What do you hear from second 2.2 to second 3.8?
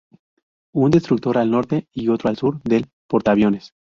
al sur del portaaviones.